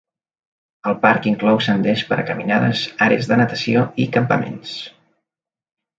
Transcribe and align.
El 0.91 0.95
parc 1.03 1.27
inclou 1.31 1.59
senders 1.67 2.03
per 2.13 2.17
a 2.21 2.25
caminades, 2.31 2.83
àrees 3.09 3.31
de 3.33 3.41
natació 3.43 3.87
i 4.07 4.11
campaments. 4.17 4.77